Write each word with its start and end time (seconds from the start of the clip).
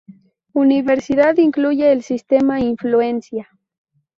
Universidad 0.53 1.37
incluye 1.37 1.91
el 1.91 2.01
sistema 2.01 2.59
Influencia. 2.59 3.47